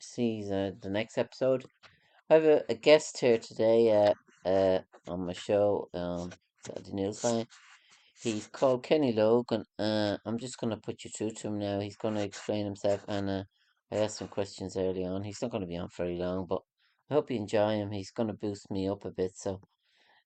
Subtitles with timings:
[0.00, 1.64] see uh, the next episode.
[2.30, 6.30] I have a, a guest here today uh, uh, on my show, um,
[6.64, 7.46] the Newsline.
[8.20, 9.64] He's called Kenny Logan.
[9.78, 11.80] Uh, I'm just going to put you through to him now.
[11.80, 13.44] He's going to explain himself, and uh,
[13.92, 15.22] I asked some questions early on.
[15.22, 16.62] He's not going to be on for very long, but
[17.10, 17.92] I hope you enjoy him.
[17.92, 19.32] He's going to boost me up a bit.
[19.36, 19.60] So,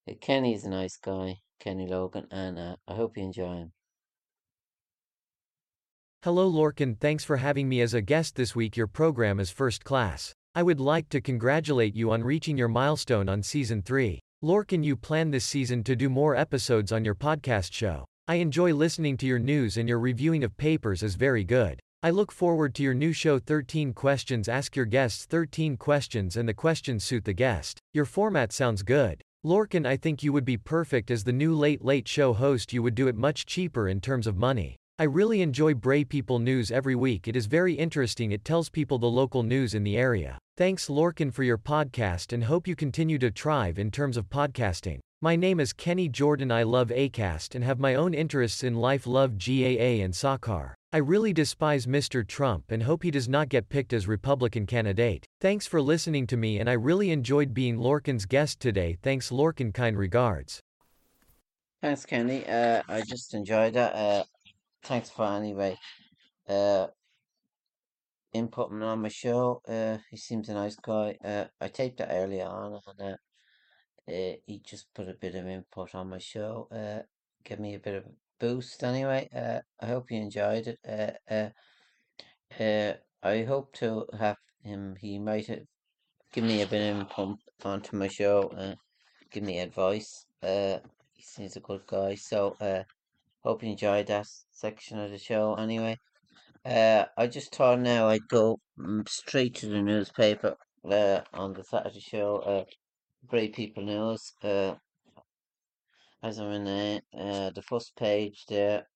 [0.08, 3.72] uh, Kenny's a nice guy, Kenny Logan, and uh, I hope you enjoy him.
[6.24, 8.76] Hello Lorcan, thanks for having me as a guest this week.
[8.76, 10.32] Your program is first class.
[10.54, 14.20] I would like to congratulate you on reaching your milestone on season 3.
[14.44, 18.04] Lorcan, you plan this season to do more episodes on your podcast show.
[18.28, 21.80] I enjoy listening to your news and your reviewing of papers is very good.
[22.04, 24.48] I look forward to your new show 13 Questions.
[24.48, 27.80] Ask your guests 13 questions and the questions suit the guest.
[27.94, 29.20] Your format sounds good.
[29.44, 32.72] Lorcan, I think you would be perfect as the new Late Late Show host.
[32.72, 34.76] You would do it much cheaper in terms of money.
[34.98, 37.26] I really enjoy Bray People News every week.
[37.26, 38.30] It is very interesting.
[38.30, 40.38] It tells people the local news in the area.
[40.58, 45.00] Thanks Lorcan for your podcast and hope you continue to thrive in terms of podcasting.
[45.22, 46.52] My name is Kenny Jordan.
[46.52, 50.74] I love ACAST and have my own interests in life, love GAA and soccer.
[50.92, 52.26] I really despise Mr.
[52.26, 55.24] Trump and hope he does not get picked as Republican candidate.
[55.40, 58.98] Thanks for listening to me and I really enjoyed being Lorcan's guest today.
[59.02, 60.60] Thanks Lorcan kind regards.
[61.80, 62.46] Thanks, Kenny.
[62.46, 63.94] Uh, I just enjoyed that.
[63.94, 64.24] Uh,
[64.82, 65.78] thanks for anyway.
[66.48, 66.88] Uh,
[68.34, 69.62] inputting on my show.
[69.68, 71.16] Uh, he seems a nice guy.
[71.24, 75.46] Uh, I taped it early on, and uh, uh, he just put a bit of
[75.46, 76.68] input on my show.
[76.70, 77.02] Uh,
[77.44, 78.04] give me a bit of
[78.40, 79.28] boost anyway.
[79.34, 80.78] Uh, I hope you enjoyed it.
[80.86, 84.96] Uh, uh, uh, I hope to have him.
[85.00, 85.60] He might have
[86.32, 88.50] give me a bit of input onto my show.
[88.56, 88.74] Uh,
[89.30, 90.26] give me advice.
[90.42, 90.78] Uh,
[91.12, 92.14] he seems a good guy.
[92.14, 92.82] So, uh,
[93.44, 95.98] hope you enjoyed that section of the show anyway.
[96.64, 100.56] Uh, I just thought now I'd go mm, straight to the newspaper
[100.88, 102.64] uh, on the Saturday show, uh,
[103.28, 104.32] Bray People News.
[104.42, 104.74] Uh,
[106.22, 108.86] as I'm in uh, uh, the first page there,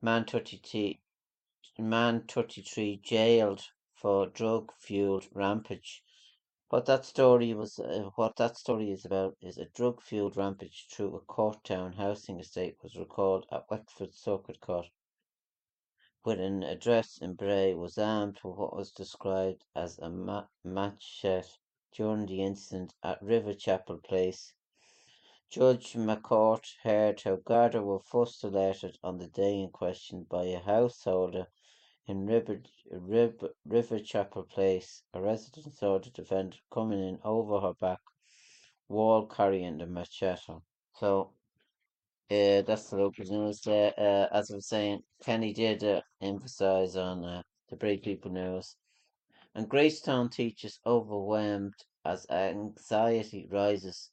[0.00, 0.98] man 33,
[1.78, 3.62] man 33 jailed
[3.94, 6.02] for drug fueled rampage.
[6.68, 10.88] What that story was, uh, what that story is about, is a drug fueled rampage
[10.90, 14.86] through a Courtown housing estate was recalled at Wexford Circuit Court
[16.24, 21.46] with an address in Bray, was armed with what was described as a ma- machete
[21.92, 24.52] during the incident at River Chapel Place.
[25.48, 30.58] Judge McCourt heard how Garda were first alerted on the day in question by a
[30.58, 31.46] householder
[32.08, 32.60] in River,
[33.64, 35.02] River, Chapel Place.
[35.14, 37.98] A resident saw the defendant coming in over her back
[38.88, 40.54] wall carrying the machete.
[40.94, 41.32] So
[42.30, 43.92] uh, that's the local news there.
[43.98, 48.76] Uh, as I was saying, Kenny did uh, emphasise on uh, the Bray People News.
[49.54, 51.74] And Greystones teachers overwhelmed
[52.04, 54.10] as anxiety rises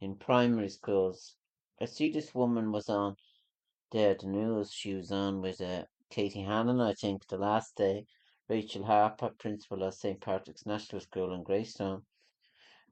[0.00, 1.36] in primary schools.
[1.80, 3.16] I see this woman was on
[3.92, 4.72] there, the news.
[4.72, 8.06] She was on with uh, Katie Hannon, I think, the last day.
[8.48, 10.20] Rachel Harper, principal of St.
[10.20, 12.04] Patrick's National School in Greystones.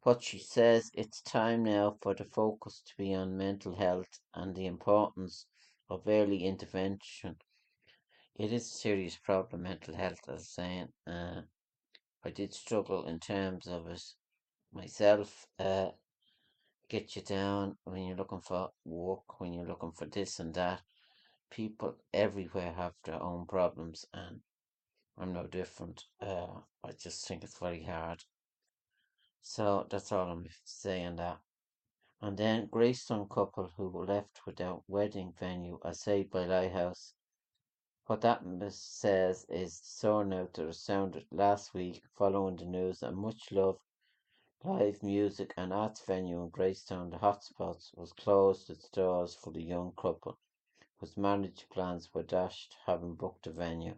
[0.02, 4.54] What she says, it's time now for the focus to be on mental health and
[4.54, 5.46] the importance
[5.88, 7.36] of early intervention.
[8.36, 10.88] It is a serious problem, mental health, as I'm saying.
[11.06, 11.42] Uh,
[12.24, 14.02] I did struggle in terms of it
[14.72, 15.46] myself.
[15.58, 15.90] Uh,
[16.88, 20.82] get you down when you're looking for work, when you're looking for this and that.
[21.50, 24.40] People everywhere have their own problems, and
[25.16, 26.04] I'm no different.
[26.20, 28.24] Uh, I just think it's very hard.
[29.40, 31.38] So that's all I'm saying that.
[32.20, 37.14] And then Greystone couple who were left without wedding venue are saved by Lighthouse.
[38.06, 43.12] What that says is the sore note that sounded last week following the news that
[43.12, 43.80] much loved
[44.64, 49.62] live music and arts venue in Greystones, the Hotspots, was closed its doors for the
[49.62, 50.38] young couple
[51.04, 53.96] whose marriage plans were dashed having booked a venue.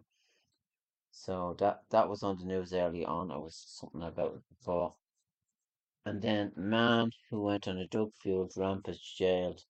[1.11, 3.31] So that that was on the news early on.
[3.31, 4.95] It was something about it before.
[6.05, 9.63] And then man who went on a drug fueled rampage jailed.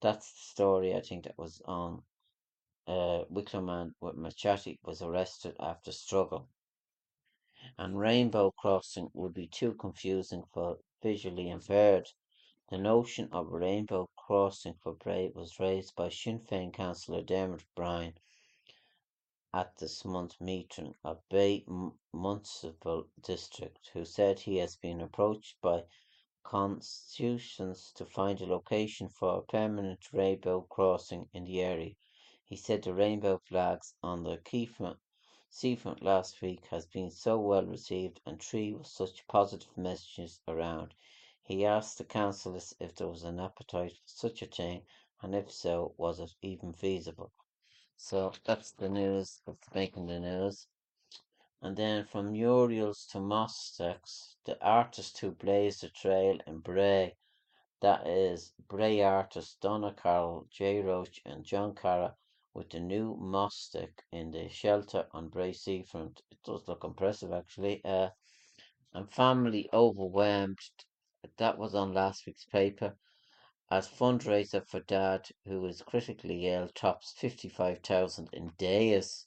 [0.00, 2.04] That's the story I think that was on.
[2.86, 6.48] Uh, Wicklow man with machete was arrested after struggle.
[7.78, 12.08] and rainbow crossing would be too confusing for visually impaired.
[12.70, 18.14] The notion of rainbow crossing for Bray was raised by Sinn Féin councillor Dermot Bryan
[19.52, 21.64] at this month's meeting of Bray
[22.12, 25.82] Municipal District, who said he has been approached by
[26.44, 31.96] constituents to find a location for a permanent rainbow crossing in the area.
[32.44, 34.38] He said the rainbow flags on the
[35.50, 40.94] seafront last week has been so well received and three with such positive messages around.
[41.50, 44.86] He asked the councillors if there was an appetite for such a thing,
[45.20, 47.32] and if so, was it even feasible?
[47.96, 50.68] So that's the news that's making the news.
[51.60, 57.16] And then from murals to Mosstacks, the artist who blazed the trail in Bray,
[57.80, 62.14] that is Bray artist Donna Carroll, Jay Roach, and John Cara,
[62.54, 66.22] with the new Mosstack in the shelter on Bray Seafront.
[66.30, 67.84] It does look impressive, actually.
[67.84, 68.10] Uh,
[68.94, 70.56] and family overwhelmed.
[71.36, 72.96] That was on last week's paper
[73.70, 79.26] as fundraiser for dad who is critically ill tops 55,000 in days.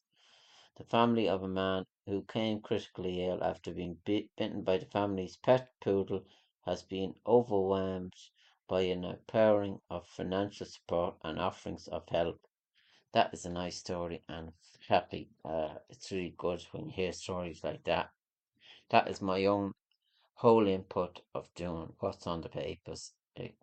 [0.75, 5.37] The family of a man who came critically ill after being bitten by the family's
[5.37, 6.25] pet poodle
[6.65, 8.15] has been overwhelmed
[8.67, 12.47] by an outpouring of financial support and offerings of help.
[13.11, 14.51] That is a nice story and
[14.87, 15.29] happy.
[15.45, 18.09] Uh, it's really good when you hear stories like that.
[18.89, 19.73] That is my own
[20.35, 23.13] whole input of doing what's on the papers.
[23.35, 23.55] It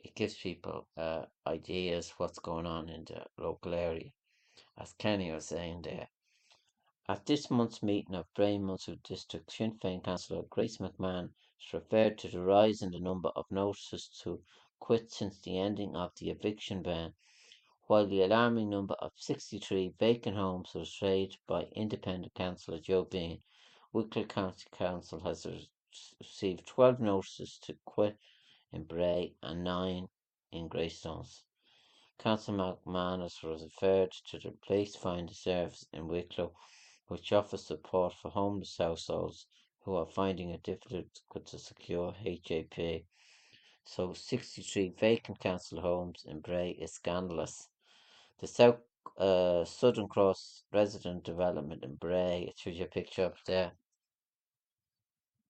[0.00, 4.12] it gives people uh, ideas what's going on in the local area.
[4.76, 6.08] As Kenny was saying there.
[7.08, 11.32] At this month's meeting of Bray Municipal District, Sinn Féin Councillor Grace McManus
[11.72, 14.42] referred to the rise in the number of notices to
[14.78, 17.14] quit since the ending of the eviction ban,
[17.86, 23.42] while the alarming number of 63 vacant homes was raised by independent councillor Joe Behan.
[23.92, 25.46] Wicklow County Council has
[26.20, 28.16] received 12 notices to quit
[28.72, 30.08] in Bray and nine
[30.50, 31.44] in Greystones.
[32.18, 36.52] Councillor McManus was referred to the Place Finder Service in Wicklow,
[37.08, 39.46] which offers support for homeless households
[39.82, 43.04] who are finding it difficult to secure HAP.
[43.84, 47.68] So 63 vacant council homes in Bray is scandalous.
[48.38, 48.78] The South
[49.18, 53.72] uh, Southern Cross resident development in Bray, it shows you a picture up there,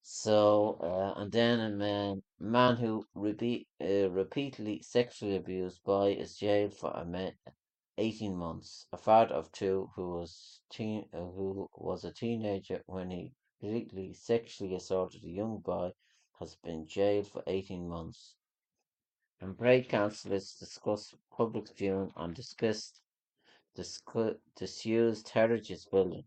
[0.07, 6.37] so, uh, and then a man, man who repeat, uh, repeatedly sexually abused boy is
[6.37, 7.33] jailed for a man,
[7.97, 8.87] 18 months.
[8.93, 14.13] A father of two who was teen, uh, who was a teenager when he repeatedly
[14.13, 15.91] sexually assaulted a young boy
[16.39, 18.35] has been jailed for 18 months.
[19.41, 23.01] And Bray councillors discuss public viewing on discussed
[23.75, 26.25] disused heritage building.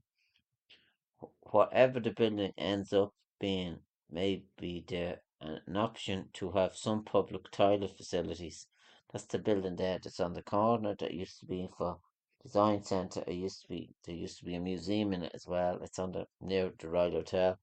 [1.51, 3.79] Whatever the building ends up being
[4.09, 8.67] maybe there an option to have some public toilet facilities.
[9.11, 11.99] That's the building there that's on the corner that used to be for
[12.43, 13.23] design centre.
[13.27, 15.79] It used to be there used to be a museum in it as well.
[15.81, 17.59] It's on the near the Royal Hotel.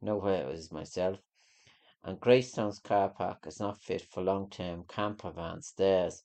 [0.00, 1.18] Know where it is myself.
[2.02, 6.22] And Greystones car park is not fit for long term camper van stairs.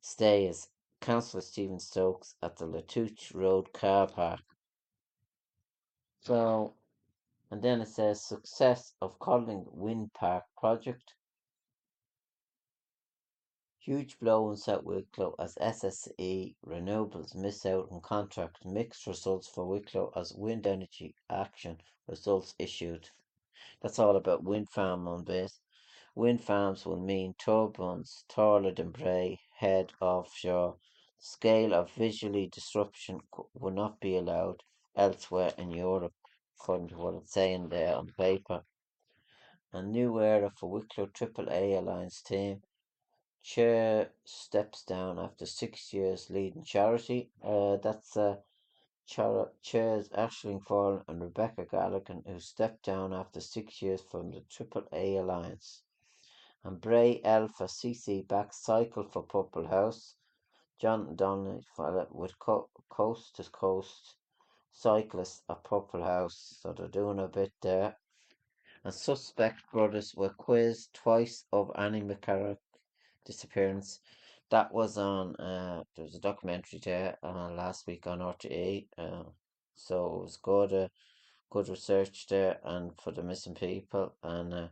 [0.00, 0.68] Stays.
[1.00, 4.42] Councillor Stephen Stokes at the Latouche Road car park.
[6.20, 6.74] So
[7.52, 11.14] and then it says success of Codling Wind Park project.
[13.80, 18.64] Huge blow in South Wicklow as SSE Renewables miss out on contract.
[18.64, 23.10] Mixed results for Wicklow as wind energy action results issued.
[23.82, 25.58] That's all about wind farm on base.
[26.14, 30.76] Wind farms will mean turbines taller than Bray head offshore.
[31.18, 33.20] Scale of visually disruption
[33.54, 34.62] will not be allowed
[34.94, 36.14] elsewhere in Europe
[36.60, 38.62] according to what it's saying there on the paper.
[39.72, 42.60] A new era for Wicklow AAA Alliance team.
[43.42, 47.30] Chair steps down after six years leading charity.
[47.42, 48.36] Uh, that's uh,
[49.06, 54.42] Char- chairs Ashling Foran and Rebecca Gallagher, who stepped down after six years from the
[54.42, 55.82] AAA Alliance.
[56.62, 60.14] And Bray Alpha CC back cycle for Purple House.
[60.78, 61.64] John Donnelly
[62.10, 64.16] with co- coast to coast
[64.72, 67.96] cyclists at Purple House, so they're doing a bit there.
[68.84, 72.58] And suspect brothers were quizzed twice of Annie McCarrick
[73.26, 74.00] disappearance.
[74.50, 79.24] That was on, uh, there was a documentary there uh, last week on RTE, uh,
[79.74, 80.88] so it was good, uh,
[81.50, 84.14] good research there and for the missing people.
[84.22, 84.68] And uh,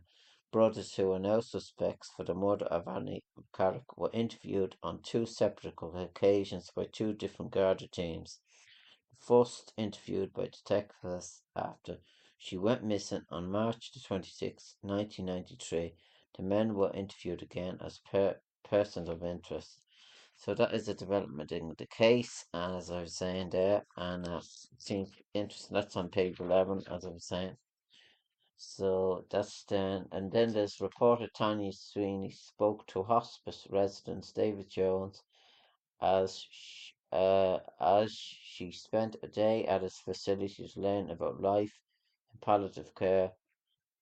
[0.51, 5.25] brothers who are now suspects for the murder of Annie McCarrick were interviewed on two
[5.25, 8.39] separate occasions by two different Garda teams
[9.19, 11.99] first interviewed by detectives after
[12.37, 15.93] She went missing on March the 26th, 1993.
[16.37, 19.81] The men were interviewed again as per- persons of interest.
[20.37, 24.27] So that is a development in the case, and as I was saying there, and
[24.27, 24.41] uh,
[24.77, 25.75] seems interesting.
[25.75, 27.57] That's on page 11, as I was saying.
[28.57, 35.23] So that's then, and then there's reporter Tanya Sweeney spoke to hospice resident David Jones
[36.01, 36.45] as
[37.11, 41.79] uh, as she spent a day at his facility to learn about life
[42.31, 43.31] in palliative care.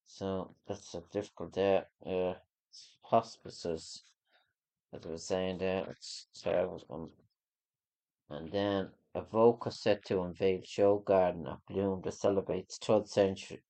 [0.05, 1.87] So that's a difficult there.
[2.05, 2.33] Uh,
[3.03, 4.03] hospices,
[4.93, 7.11] as I was saying there, it's terrible.
[8.29, 13.63] And then Avoca set to unveil show garden at Bloom that celebrates 12th century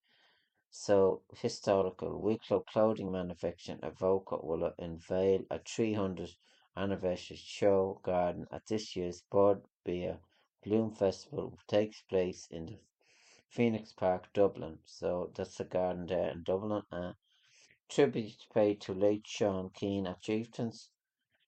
[0.70, 6.36] so historical Wicklow clothing manufacturer Avoca will unveil a 300
[6.77, 10.19] anniversary show garden at this year's Bord Bia
[10.63, 12.79] Bloom Festival, takes place in the
[13.50, 14.79] Phoenix Park, Dublin.
[14.86, 16.84] So that's the garden there in Dublin.
[16.91, 17.13] Uh,
[17.89, 20.91] tribute paid to late Sean Keane at Chieftains.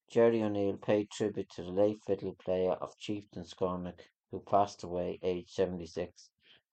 [0.09, 5.19] Jerry O'Neill paid tribute to the late fiddle player of Chieftains Cormac, who passed away
[5.21, 6.29] aged 76.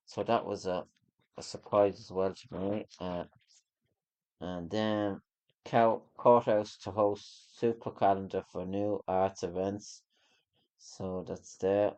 [0.07, 0.87] So that was a
[1.37, 2.87] a surprise as well to me.
[2.99, 3.25] Uh,
[4.41, 5.21] and then
[5.71, 10.03] Courthouse to host super calendar for new arts events.
[10.79, 11.93] So that's there.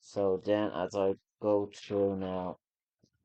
[0.00, 2.58] So then as I go through now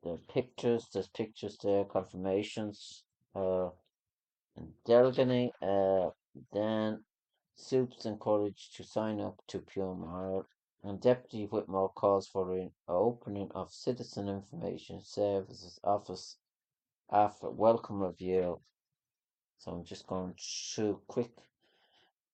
[0.02, 3.04] the pictures, there's pictures there, confirmations.
[3.34, 3.70] Uh
[4.56, 6.10] in Delgany, uh
[6.52, 7.04] then
[7.56, 10.46] Soups encouraged to sign up to Pure Mile
[10.82, 16.38] and Deputy Whitmore calls for an opening of Citizen Information Services Office
[17.10, 18.60] after welcome review.
[19.58, 21.30] So I'm just going through quick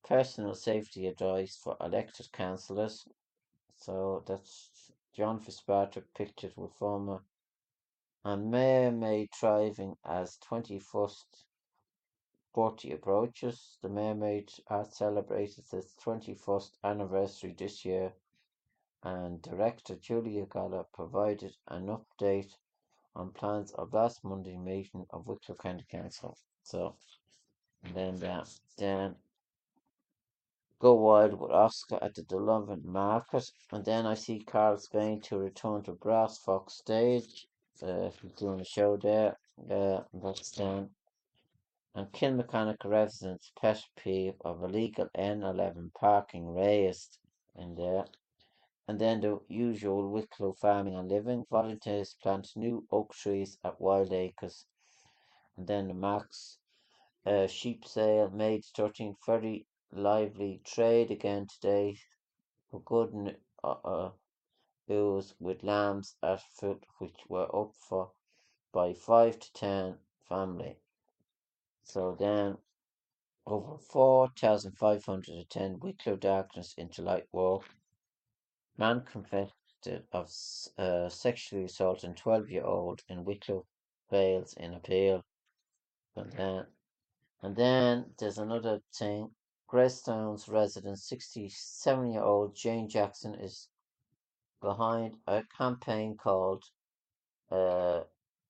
[0.04, 3.06] personal safety advice for elected councillors.
[3.76, 7.22] So that's John Fitzpatrick pictured with former
[8.24, 11.24] and Mayor May thriving as 21st
[12.52, 13.78] birthday approaches.
[13.80, 18.12] The Mermaid Art celebrated its 21st anniversary this year
[19.02, 22.50] and director Julia Gala provided an update
[23.14, 26.36] on plans of last Monday meeting of Wicklow County Council.
[26.62, 26.94] So
[27.82, 28.44] and then uh,
[28.76, 29.16] then
[30.80, 35.38] go wild with Oscar at the Delavan Market, and then I see Carl Spain to
[35.38, 37.48] return to Brass Fox stage.
[37.82, 39.38] Uh, he's doing a show there.
[39.70, 40.90] Uh, that's then.
[41.94, 47.18] And Kilmacanogue residents' pet peeve of illegal N11 parking raised
[47.56, 48.04] in there.
[48.86, 51.46] And then the usual Wicklow farming and living.
[51.50, 54.66] Volunteers plant new oak trees at Wild Acres.
[55.66, 56.58] Then the Max
[57.26, 61.98] uh, sheep sale, May 13th, very lively trade again today
[62.70, 64.10] for good uh, uh,
[64.88, 68.12] news with lambs at foot, which were up for
[68.72, 69.98] by 5 to 10
[70.28, 70.78] family.
[71.82, 72.56] So then
[73.46, 77.64] over 4,500 attend Wicklow Darkness into Light Walk.
[78.76, 80.30] Man convicted of
[80.78, 83.66] uh, sexually assaulting 12 year old in Wicklow
[84.08, 85.24] fails in appeal.
[86.16, 86.66] And then,
[87.42, 89.30] and then there's another thing.
[89.68, 93.68] Greystones resident 67 year old Jane Jackson is
[94.60, 96.64] behind a campaign called
[97.50, 98.02] uh,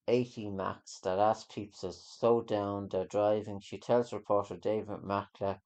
[0.09, 3.61] 80 Max that asks people to slow down their driving.
[3.61, 5.61] She tells reporter David Macklech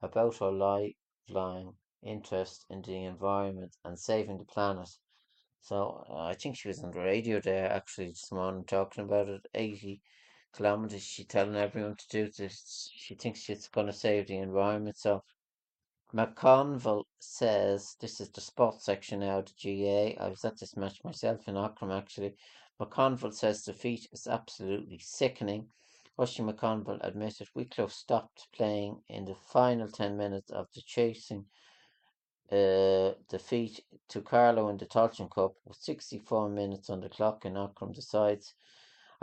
[0.00, 4.90] about her lifelong interest in the environment and saving the planet.
[5.60, 9.28] So uh, I think she was on the radio there actually this morning talking about
[9.28, 9.46] it.
[9.54, 10.02] 80
[10.54, 12.90] kilometers she telling everyone to do this.
[12.94, 14.96] She thinks she's going to save the environment.
[14.96, 15.22] So
[16.14, 20.22] McConville says this is the sports section now, the GAA.
[20.24, 22.36] I was at this match myself in Aughrim actually.
[22.80, 25.68] McConville says the feat is absolutely sickening.
[26.16, 31.46] Rushy McConville admitted Wicklow stopped playing in the final 10 minutes of the chasing
[32.52, 37.54] uh, defeat to Carlow in the Tailteann Cup with 64 minutes on the clock in
[37.54, 38.54] Aughrim decides.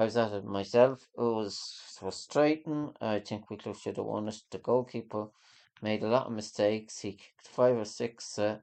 [0.02, 1.08] I was at it myself.
[1.16, 2.92] It was frustrating.
[3.00, 4.42] I think Wicklow should have won it.
[4.50, 5.28] The goalkeeper
[5.80, 7.02] made a lot of mistakes.
[7.02, 8.40] He kicked five or six.
[8.40, 8.62] Uh,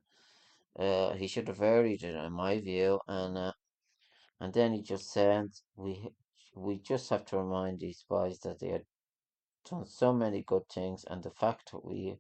[0.76, 2.98] uh, he should have varied it, in my view.
[3.06, 3.52] And uh,
[4.40, 6.08] and then he just said, "We
[6.56, 8.86] we just have to remind these boys that they had
[9.70, 12.18] done so many good things, and the fact that we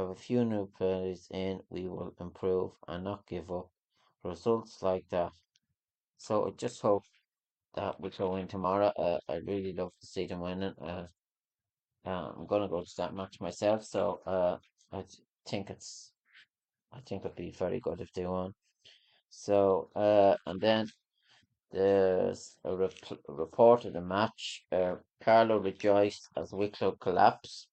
[0.00, 3.70] have a few new players in, we will improve and not give up.
[4.24, 5.32] Results like that.
[6.16, 7.04] So I just hope
[7.74, 8.92] that we go in tomorrow.
[8.98, 10.74] Uh, I really love to see them winning.
[10.80, 11.06] Uh,
[12.06, 14.58] uh, I'm gonna go to that match myself, so uh,
[14.92, 15.04] I
[15.48, 16.12] think it's,
[16.92, 18.54] I think it'd be very good if they won.
[19.30, 20.88] So uh, and then
[21.70, 24.64] There's a rep- report of the match.
[24.72, 27.68] Uh, Carlow rejoiced as Wicklow collapsed.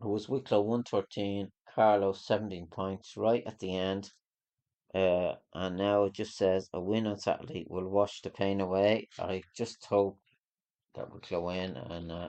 [0.00, 4.12] It was Wicklow 113, Carlow 17 points right at the end.
[4.94, 9.08] Uh, and now it just says a win on Saturday will wash the pain away.
[9.18, 10.18] I just hope
[10.94, 12.28] that Wicklow win and uh,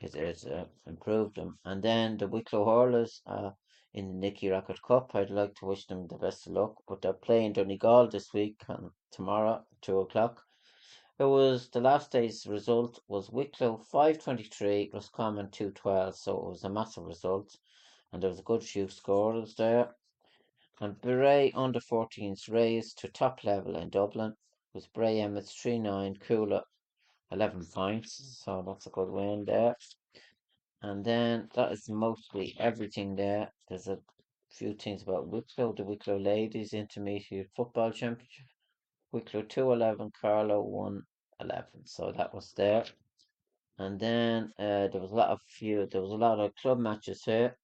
[0.00, 1.58] it has uh, improved them.
[1.64, 3.50] And then the Wicklow Hurlers uh,
[3.94, 6.82] in the Nicky Rackard Cup, I'd like to wish them the best of luck.
[6.88, 10.42] But they're playing Donegal this week and tomorrow, 2 o'clock.
[11.18, 16.68] It was the last day's result was Wicklow 523, Roscommon 212, so it was a
[16.68, 17.56] massive result.
[18.12, 19.94] And there was a good few scorers there.
[20.78, 24.34] And Bray under 14s raised to top level in Dublin
[24.74, 26.62] with Bray Emmets 3 9, Coola
[27.30, 28.42] 11 points.
[28.44, 29.74] So that's a good win there.
[30.82, 33.50] And then that is mostly everything there.
[33.68, 33.98] There's a
[34.50, 38.46] few things about Wicklow, the Wicklow Ladies Intermediate Football Championship.
[39.12, 41.86] Wicklow 211, Carlow 111.
[41.86, 42.84] So that was there.
[43.78, 46.78] And then uh, there was a lot of few, there was a lot of club
[46.78, 47.56] matches here.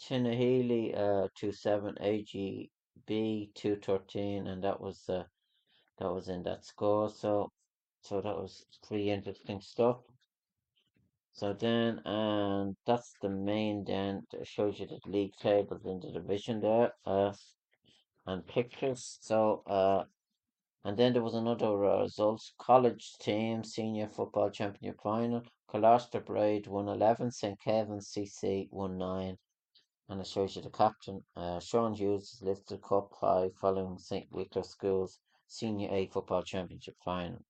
[0.00, 5.24] Tinahely uh, 27, AGB 213, and that was uh,
[5.98, 7.08] that was in that score.
[7.08, 7.50] So
[8.00, 9.98] so that was pretty interesting stuff.
[11.34, 13.84] So then, and that's the main.
[13.84, 17.32] Then it shows you the league tables in the division there, uh,
[18.26, 19.18] and pictures.
[19.22, 20.04] So uh,
[20.84, 22.54] and then there was another uh, results.
[22.58, 25.42] College team senior football championship final.
[25.70, 27.30] Coláiste Bríde won eleven.
[27.30, 29.38] St Kevin's CC won nine.
[30.08, 31.22] And it shows you the captain.
[31.36, 36.96] Uh, Sean Hughes lifted the cup high following St Wicklow Schools senior A football championship
[37.04, 37.42] final.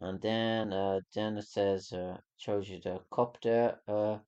[0.00, 3.78] And then uh, then it says uh, shows you the cup there.
[3.88, 4.18] Uh,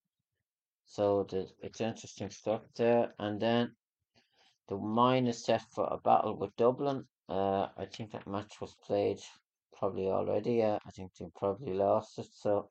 [0.87, 3.13] so the, it's interesting stuff there.
[3.19, 3.73] And then
[4.69, 7.05] the mine is set for a battle with Dublin.
[7.29, 9.21] Uh, I think that match was played
[9.77, 10.63] probably already.
[10.63, 12.29] Uh, I think they probably lost it.
[12.33, 12.71] So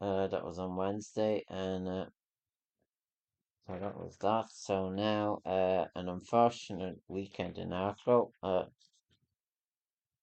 [0.00, 2.06] uh, that was on Wednesday, and uh,
[3.78, 4.46] that was that.
[4.50, 8.30] So now uh, an unfortunate weekend in Arklow.
[8.42, 8.64] Uh,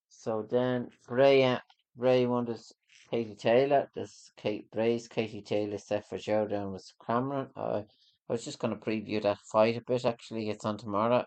[0.09, 1.57] so then Bray
[1.95, 2.73] Bray wonders
[3.09, 3.89] Katie Taylor.
[3.95, 7.47] This Kate Bray's Katie Taylor set for showdown with Cameron.
[7.55, 7.83] Uh,
[8.29, 10.03] I was just going to preview that fight a bit.
[10.03, 11.25] Actually, it's on tomorrow.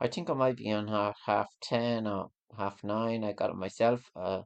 [0.00, 3.22] I think I might be on half half ten or half nine.
[3.22, 4.10] I got it myself.
[4.16, 4.42] Uh,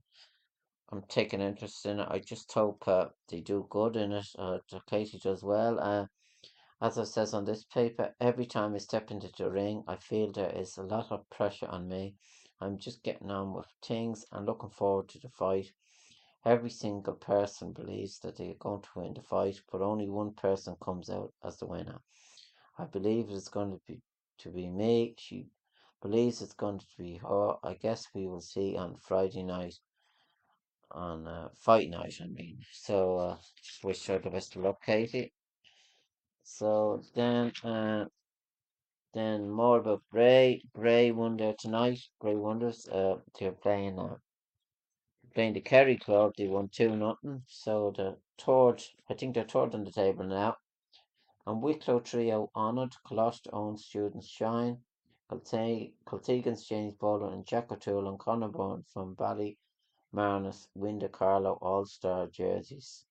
[0.93, 2.09] I'm taking interest in it.
[2.11, 4.27] I just hope uh, they do good in it.
[4.39, 4.59] Uh,
[4.89, 5.81] Katie does well.
[5.81, 6.07] Uh,
[6.81, 10.31] as I says on this paper, every time I step into the ring, I feel
[10.31, 12.15] there is a lot of pressure on me.
[12.61, 15.73] I'm just getting on with things and looking forward to the fight.
[16.45, 20.35] Every single person believes that they are going to win the fight, but only one
[20.35, 22.01] person comes out as the winner.
[22.79, 24.03] I believe it's going to be
[24.39, 25.15] to be me.
[25.19, 25.49] She
[26.03, 27.55] believes it's going to be her.
[27.65, 29.77] I guess we will see on Friday night.
[30.91, 32.59] On uh, fight night, I mean.
[32.71, 33.37] So, uh,
[33.83, 35.33] wish her the best of luck, Katie.
[36.49, 38.05] So then, uh,
[39.13, 40.63] then more about Bray.
[40.73, 41.99] Bray won there tonight.
[42.21, 42.87] Bray Wanderers.
[42.87, 43.99] Uh, they're playing.
[43.99, 44.19] Uh,
[45.35, 46.35] playing the Kerry Club.
[46.39, 47.43] They won two nothing.
[47.49, 48.81] So the third,
[49.11, 50.57] I think they're third on the table now.
[51.49, 54.79] And Wicklow Trio honoured Colchester own students Shine,
[55.31, 59.59] Kiltegan's James Bowler and Jack O'Toole and Conor Byrne from Bally
[60.15, 63.05] Marnus win the Carlow All Star jerseys,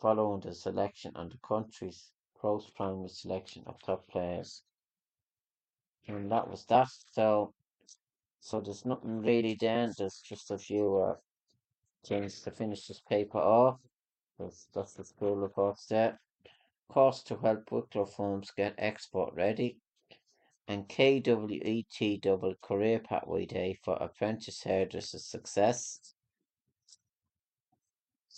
[0.00, 4.62] following the selection on the country's post primary selection of top players.
[6.08, 6.88] And that was that.
[7.12, 7.54] So
[8.40, 11.14] so there's nothing really then, there's just a few uh,
[12.06, 13.78] things to finish this paper off.
[14.38, 16.18] That's, that's the school reports there.
[16.90, 19.76] Cost to help Wicklow firms get export ready.
[20.68, 26.14] And KWET double career pathway day for apprentice hairdressers success.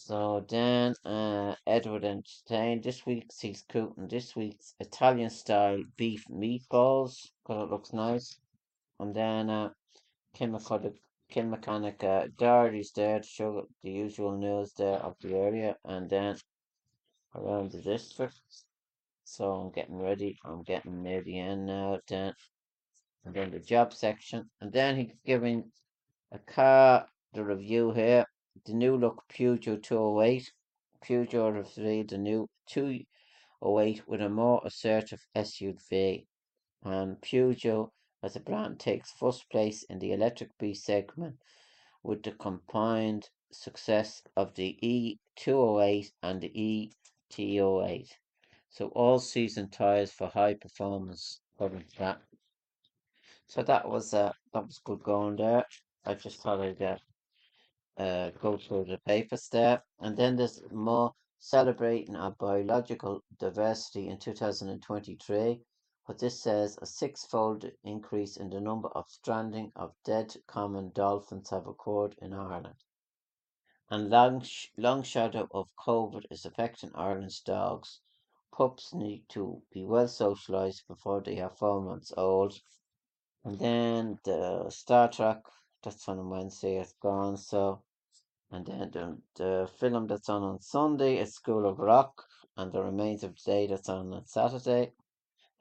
[0.05, 7.29] So then uh, Edward entertained this week he's cooking this week's Italian style beef meatballs
[7.39, 8.37] because it looks nice.
[8.99, 9.71] And then uh,
[10.35, 10.97] Kim McCullough
[11.33, 16.37] Kilmacanogue uh, diaries there to show the usual news there of the area and then
[17.37, 18.41] around the district.
[19.23, 20.37] So I'm getting ready.
[20.45, 22.01] I'm getting near the end now.
[22.09, 22.35] Then
[23.25, 25.71] and then the job section, and then he's giving
[26.33, 28.27] a car the review here.
[28.67, 30.53] The new look Peugeot 208,
[31.03, 36.27] Peugeot 3, the new 208 with a more assertive SUV,
[36.83, 37.91] and Peugeot
[38.23, 41.39] as a brand takes first place in the electric B segment
[42.03, 46.93] with the combined success of the E208 and the
[47.31, 48.09] ET08.
[48.71, 51.41] So all season tires for high performance
[51.99, 52.21] that.
[53.47, 55.65] So that was uh, that was good going there.
[56.05, 56.99] I just thought I'd uh,
[57.97, 59.83] uh, go through the papers there.
[60.01, 65.61] And then there's more celebrating our biological diversity in 2023.
[66.07, 70.91] What this says a six fold increase in the number of stranding of dead common
[70.91, 72.83] dolphins have occurred in Ireland.
[73.91, 74.45] And long,
[74.77, 78.01] long shadow of COVID is affecting Ireland's dogs.
[78.53, 82.61] Pups need to be well socialised before they are four months old.
[83.45, 85.43] And then the Star Trek,
[85.83, 87.37] that's on Wednesday, it's gone.
[87.37, 87.83] So
[88.51, 92.83] and then the, the film that's on on Sunday is School of Rock, and the
[92.83, 94.93] remains of the day that's on on Saturday.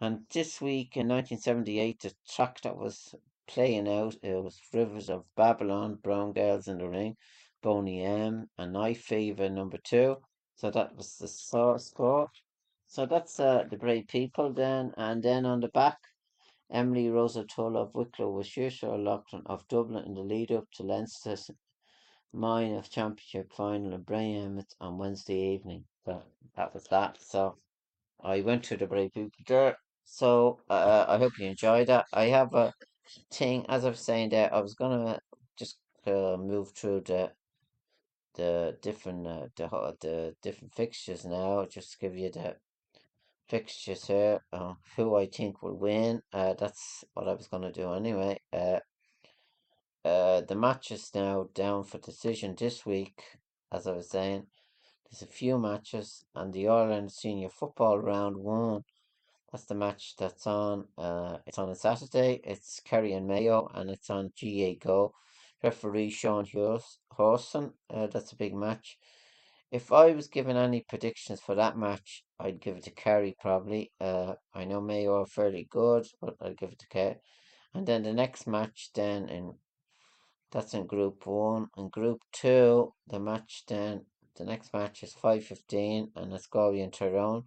[0.01, 3.15] And this week in 1978, the track that was
[3.47, 7.15] playing out it was Rivers of Babylon, Brown Girls in the Ring,
[7.61, 10.17] Boney M, and Night Fever number two.
[10.55, 12.29] So that was the score.
[12.87, 15.97] So that's uh, the Bray People then, and then on the back.
[16.71, 20.83] Emily Rosa Tull of Wicklow was Saoirse Loughlin of Dublin in the lead up to
[20.83, 21.51] Leinster's
[22.33, 25.83] Minor Championship final in Bray Emmett on Wednesday evening.
[26.05, 26.23] So
[26.55, 27.17] that was that.
[27.21, 27.57] So
[28.23, 29.77] I went to the Bray People there.
[30.05, 32.05] So uh, I hope you enjoyed that.
[32.13, 32.73] I have a
[33.31, 35.19] thing, as I was saying there, I was gonna
[35.57, 37.31] just uh, move through the
[38.35, 41.65] the different uh, the the different fixtures now.
[41.65, 42.55] Just to give you the
[43.51, 44.39] fixtures here.
[44.53, 46.21] Uh, who I think will win.
[46.31, 48.39] Uh, that's what I was gonna do anyway.
[48.53, 48.79] Uh,
[50.05, 53.21] uh, the match is now down for decision this week,
[53.71, 54.47] as I was saying.
[55.05, 58.83] There's a few matches, and the Ireland Senior Football Round One.
[59.51, 60.87] That's the match that's on.
[60.97, 62.39] Uh, it's on a Saturday.
[62.45, 65.11] It's Kerry and Mayo, and it's on GAAGO.
[65.61, 66.45] Referee Sean
[67.17, 67.73] Hurson.
[67.89, 68.97] Uh, that's a big match.
[69.71, 73.91] If I was given any predictions for that match, I'd give it to Kerry probably.
[74.01, 77.15] Uh, I know Mayo are fairly good, but I'd give it to Kerry.
[77.73, 79.53] And then the next match, then in
[80.51, 81.67] that's in Group One.
[81.77, 84.05] In Group Two, the match then
[84.35, 87.43] the next match is five fifteen, and it's Galway and Tyrone.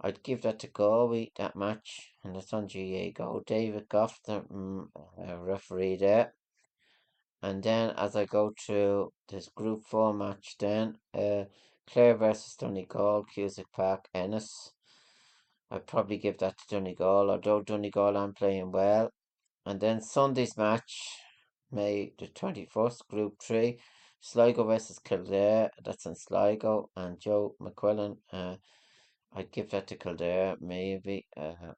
[0.00, 3.44] I'd give that to Galway that match, and it's on GAAGO.
[3.44, 6.32] David Gough, the mm, uh, referee there.
[7.42, 11.44] And then as I go through this Group Four match, then uh,
[11.90, 14.70] Clare versus Donegal, Cusack Park, Ennis.
[15.70, 19.10] I'd probably give that to Donegal, although Donegal aren't playing well.
[19.66, 21.18] And then Sunday's match,
[21.70, 23.78] May the 21st, Group 3,
[24.20, 28.56] Sligo versus Kildare, that's in Sligo, and Joe McQuillan, uh,
[29.34, 31.26] I'd give that to Kildare, maybe.
[31.36, 31.72] Uh,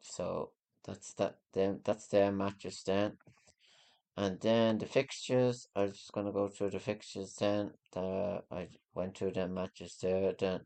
[0.00, 0.50] so
[0.84, 1.38] that's that.
[1.52, 3.16] Them, that's their matches then.
[4.20, 7.70] And then the fixtures, I was just gonna go through the fixtures then.
[7.94, 10.34] The, I went through the matches there.
[10.38, 10.60] Then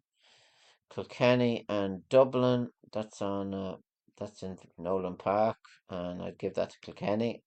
[0.92, 3.54] Kilkenny and Dublin, that's on.
[3.54, 3.76] Uh,
[4.18, 7.42] that's in Nowlan Park, and I'd give that to Kilkenny.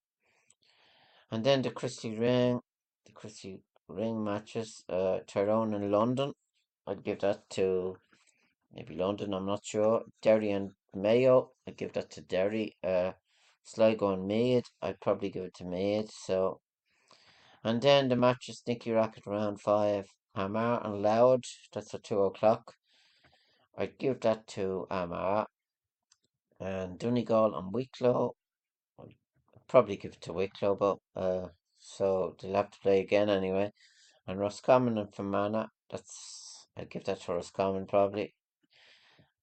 [1.30, 2.62] And then the Christy Ring,
[3.06, 6.32] the Christy Ring matches, uh, Tyrone and London.
[6.88, 7.98] I'd give that to
[8.74, 10.04] maybe London, I'm not sure.
[10.22, 12.78] Derry and Mayo, I'd give that to Derry.
[12.82, 13.12] Uh,
[13.68, 16.12] Sligo and Meath, I'd probably give it to Meath.
[16.12, 16.62] So,
[17.66, 21.42] and then the matches Nicky Rackard round five, Armagh and Louth,
[21.74, 22.74] that's at two o'clock.
[23.78, 25.48] I'd give that to Armagh.
[26.60, 28.36] And Donegal and Wicklow,
[29.00, 33.72] I'd probably give it to Wicklow, but uh, so they'll have to play again anyway.
[34.26, 38.34] And Roscommon and Fermanagh, that's I'd give that to Roscommon probably.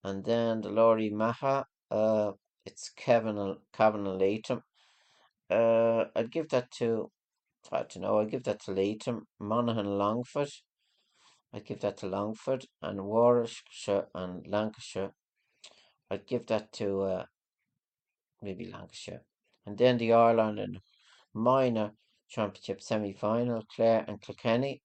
[0.02, 2.32] And then the Lory Meagher, uh,
[2.64, 4.62] it's Kevin Kevin Leitrim.
[5.50, 7.10] Uh, I'd give that to
[7.68, 8.18] hard to know.
[8.18, 10.50] I'd give that to Leitrim, Monaghan, Longford.
[11.52, 15.12] I'd give that to Longford and Warwickshire and Lancashire.
[16.10, 17.24] I'd give that to uh,
[18.42, 19.22] maybe Lancashire.
[19.66, 20.80] And then the Ireland and
[21.32, 21.92] minor
[22.28, 24.82] championship semi final, Clare and Kilkenny.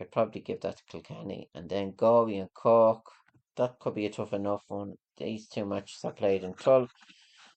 [0.00, 1.48] I'd probably give that to Kilkenny.
[1.54, 3.06] And then Galway and Cork.
[3.56, 4.94] That could be a tough enough one.
[5.16, 6.88] These two matches I played in Tull.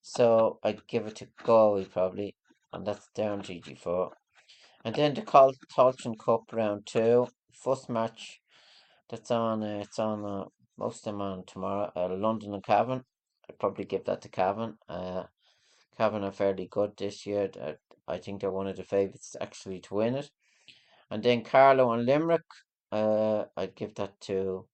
[0.02, 2.36] So I'd give it to Galway probably.
[2.72, 4.12] And that's down GG4.
[4.86, 7.28] And then the Col- Tailteann Cup round two.
[7.52, 8.40] First match
[9.10, 10.46] that's on, uh, it's on, uh,
[10.78, 11.92] most of them on tomorrow.
[11.96, 13.04] Uh, London and Cavan.
[13.50, 14.78] I'd probably give that to Cavan.
[14.88, 15.24] Uh,
[15.98, 17.50] Cavan are fairly good this year.
[18.08, 20.32] I think they're one of the favourites actually to win it.
[21.12, 22.46] And then Carlow and Limerick.
[22.92, 24.66] Uh, I'd give that to.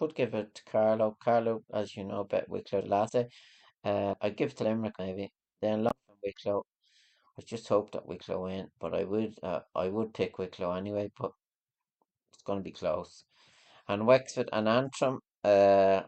[0.00, 1.18] I could give it to Carlow.
[1.22, 3.28] Carlow, as you know, bet Wicklow last day.
[3.84, 5.30] Uh, I'd give it to Limerick maybe.
[5.60, 6.64] Then Louth and Wicklow.
[7.38, 11.10] I just hope that Wicklow win, but I would uh, I would pick Wicklow anyway,
[11.18, 11.32] but
[12.32, 13.24] it's going to be close.
[13.88, 16.02] And Wexford and Antrim, uh,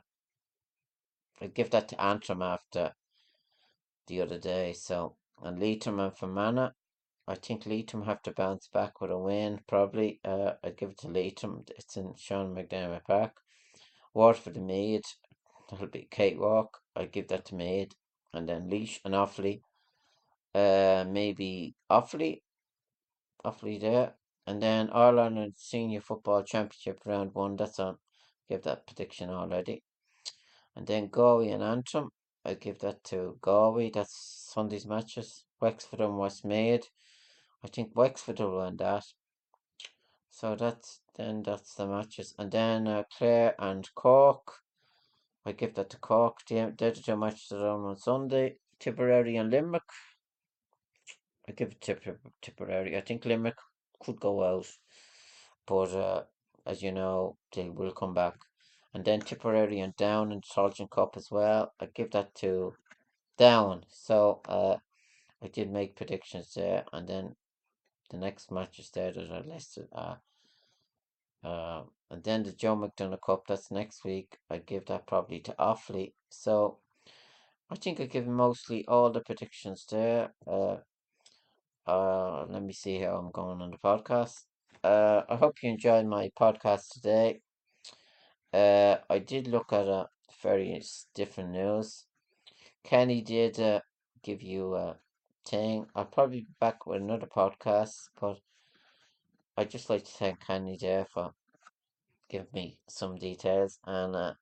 [1.42, 2.92] I'd give that to Antrim after
[4.07, 4.72] the other day.
[4.72, 6.70] So and Leitrim and Fermanagh,
[7.28, 10.18] I think Leitrim have to bounce back with a win, probably.
[10.24, 11.64] Uh, I'd give it to Leitrim.
[11.76, 13.33] It's in Sean McDermott Park.
[14.14, 15.16] Waterford and Meath,
[15.70, 16.79] that'll be cakewalk.
[16.94, 17.92] I'd give that to Meath.
[18.35, 19.61] And then Laois and Offaly.
[20.55, 22.42] Uh, maybe Offaly.
[23.44, 24.14] Offaly there.
[24.46, 27.57] And then Ireland and Senior Football Championship round one.
[27.57, 27.98] That's on.
[28.48, 29.83] Give that prediction already.
[30.75, 32.11] And then Galway and Antrim.
[32.44, 33.90] I'd give that to Galway.
[33.90, 35.44] That's Sunday's matches.
[35.61, 36.88] Wexford and Westmeath.
[37.64, 39.05] I think Wexford will win that.
[40.32, 42.34] So that's then that's the matches.
[42.38, 44.60] And then uh, Clare and Cork.
[45.44, 46.38] I give that to Cork.
[46.48, 48.56] They're the two matches that are on on Sunday.
[48.80, 49.82] Tipperary and Limerick.
[51.48, 52.96] I give it to Tipperary.
[52.96, 53.58] I think Limerick
[54.00, 54.66] could go out.
[55.66, 56.22] But uh,
[56.66, 58.36] as you know, they will come back.
[58.94, 61.74] And then Tipperary and Down in Sargent Cup as well.
[61.78, 62.74] I give that to
[63.36, 63.84] Down.
[63.88, 64.76] So uh,
[65.42, 66.84] I did make predictions there.
[66.92, 67.36] And then
[68.12, 70.20] the next matches there that are listed are.
[71.42, 74.38] Uh, and then the Joe McDonagh Cup, that's next week.
[74.48, 76.12] I give that probably to Offaly.
[76.29, 76.79] So
[77.70, 80.35] I think I give mostly all the predictions there.
[80.46, 80.77] Uh,
[81.87, 84.42] uh, let me see how I'm going on the podcast.
[84.85, 87.40] Uh, I hope you enjoyed my podcast today.
[88.53, 90.09] Uh, I did look at a
[90.42, 92.05] various different news.
[92.85, 93.81] Kenny did uh,
[94.22, 94.96] give you a
[95.46, 95.87] thing.
[95.94, 98.38] I'll probably be back with another podcast, but
[99.57, 101.33] I'd just like to thank Kenny there for
[102.28, 103.78] giving me some details.
[103.87, 104.35] And uh,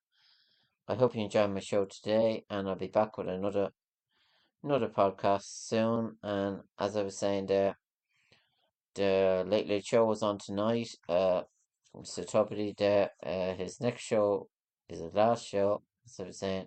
[0.88, 3.70] I hope you enjoyed my show today, and I'll be back with another
[4.62, 6.16] another podcast soon.
[6.22, 7.76] And as I was saying there,
[8.94, 10.90] the Late Late Show was on tonight.
[11.08, 11.42] Uh,
[11.96, 12.24] Mr.
[12.24, 14.48] Tubridy there, uh, his next show
[14.88, 15.82] is his last show.
[16.04, 16.66] As I was saying,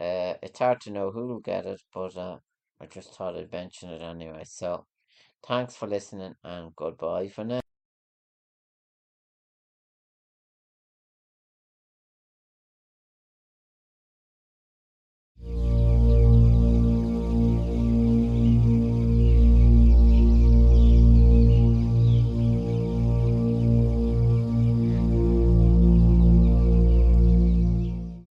[0.00, 2.38] uh, it's hard to know who will get it, but uh,
[2.82, 4.42] I just thought I'd mention it anyway.
[4.44, 4.86] So,
[5.46, 7.60] thanks for listening, and goodbye for now.